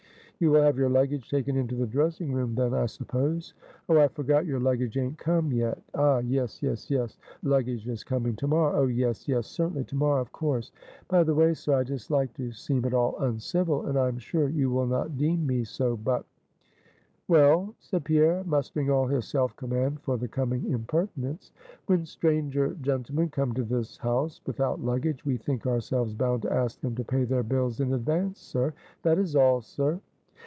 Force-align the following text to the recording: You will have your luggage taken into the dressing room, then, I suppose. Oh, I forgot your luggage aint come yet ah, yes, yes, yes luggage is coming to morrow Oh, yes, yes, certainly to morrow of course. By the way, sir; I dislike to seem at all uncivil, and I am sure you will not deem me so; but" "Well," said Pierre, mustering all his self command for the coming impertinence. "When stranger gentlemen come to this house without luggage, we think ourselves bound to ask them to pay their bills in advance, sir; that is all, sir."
You 0.41 0.49
will 0.49 0.63
have 0.63 0.79
your 0.79 0.89
luggage 0.89 1.29
taken 1.29 1.55
into 1.55 1.75
the 1.75 1.85
dressing 1.85 2.33
room, 2.33 2.55
then, 2.55 2.73
I 2.73 2.87
suppose. 2.87 3.53
Oh, 3.87 3.99
I 3.99 4.07
forgot 4.07 4.47
your 4.47 4.59
luggage 4.59 4.97
aint 4.97 5.19
come 5.19 5.51
yet 5.53 5.79
ah, 5.93 6.17
yes, 6.17 6.63
yes, 6.63 6.89
yes 6.89 7.15
luggage 7.43 7.87
is 7.87 8.03
coming 8.03 8.35
to 8.37 8.47
morrow 8.47 8.81
Oh, 8.81 8.87
yes, 8.87 9.27
yes, 9.27 9.45
certainly 9.45 9.83
to 9.83 9.95
morrow 9.95 10.19
of 10.19 10.31
course. 10.31 10.71
By 11.09 11.21
the 11.23 11.35
way, 11.35 11.53
sir; 11.53 11.75
I 11.75 11.83
dislike 11.83 12.33
to 12.37 12.51
seem 12.53 12.83
at 12.85 12.93
all 12.95 13.19
uncivil, 13.19 13.85
and 13.85 13.99
I 13.99 14.07
am 14.07 14.17
sure 14.17 14.49
you 14.49 14.71
will 14.71 14.87
not 14.87 15.15
deem 15.15 15.45
me 15.45 15.63
so; 15.63 15.95
but" 15.95 16.25
"Well," 17.37 17.75
said 17.79 18.03
Pierre, 18.03 18.43
mustering 18.43 18.89
all 18.89 19.05
his 19.05 19.25
self 19.25 19.55
command 19.57 20.01
for 20.01 20.17
the 20.17 20.27
coming 20.27 20.65
impertinence. 20.71 21.51
"When 21.85 22.03
stranger 22.03 22.75
gentlemen 22.81 23.29
come 23.29 23.53
to 23.53 23.63
this 23.63 23.97
house 23.97 24.41
without 24.47 24.83
luggage, 24.83 25.23
we 25.23 25.37
think 25.37 25.67
ourselves 25.67 26.15
bound 26.15 26.41
to 26.41 26.51
ask 26.51 26.81
them 26.81 26.95
to 26.95 27.03
pay 27.03 27.25
their 27.25 27.43
bills 27.43 27.79
in 27.79 27.93
advance, 27.93 28.39
sir; 28.39 28.73
that 29.03 29.19
is 29.19 29.35
all, 29.35 29.61
sir." 29.61 29.99